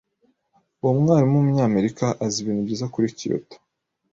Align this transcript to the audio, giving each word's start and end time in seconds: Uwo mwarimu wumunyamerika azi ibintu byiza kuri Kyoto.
Uwo 0.81 0.91
mwarimu 0.99 1.33
wumunyamerika 1.37 2.05
azi 2.25 2.37
ibintu 2.39 2.61
byiza 2.67 2.85
kuri 2.93 3.07
Kyoto. 3.17 3.55